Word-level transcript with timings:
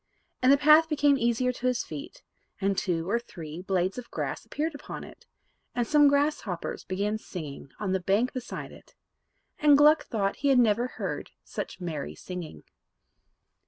And 0.41 0.51
the 0.51 0.57
path 0.57 0.89
became 0.89 1.15
easier 1.15 1.51
to 1.53 1.67
his 1.67 1.83
feet, 1.83 2.23
and 2.59 2.75
two 2.75 3.07
or 3.07 3.19
three 3.19 3.61
blades 3.61 3.99
of 3.99 4.09
grass 4.09 4.43
appeared 4.43 4.73
upon 4.73 5.03
it, 5.03 5.27
and 5.75 5.85
some 5.85 6.07
grasshoppers 6.07 6.83
began 6.83 7.19
singing 7.19 7.69
on 7.79 7.91
the 7.91 7.99
bank 7.99 8.33
beside 8.33 8.71
it; 8.71 8.95
and 9.59 9.77
Gluck 9.77 10.05
thought 10.07 10.37
he 10.37 10.47
had 10.47 10.57
never 10.57 10.87
heard 10.87 11.29
such 11.43 11.79
merry 11.79 12.15
singing. 12.15 12.63